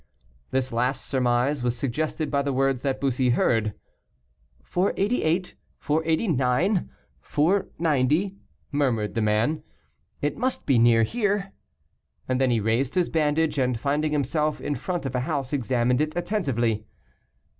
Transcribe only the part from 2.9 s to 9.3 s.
Bussy heard. "488, 489, 490," murmured the